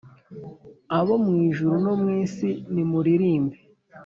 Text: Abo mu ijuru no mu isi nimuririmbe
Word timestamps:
Abo 0.97 1.13
mu 1.25 1.33
ijuru 1.49 1.75
no 1.85 1.93
mu 2.01 2.09
isi 2.23 2.49
nimuririmbe 2.73 3.57